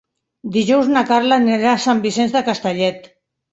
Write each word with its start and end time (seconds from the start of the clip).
Dijous 0.55 0.89
na 0.93 1.03
Carla 1.09 1.37
anirà 1.43 1.69
a 1.75 1.83
Sant 1.85 2.03
Vicenç 2.09 2.37
de 2.39 2.45
Castellet. 2.51 3.09